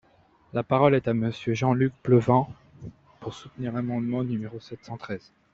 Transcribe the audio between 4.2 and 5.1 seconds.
numéro sept cent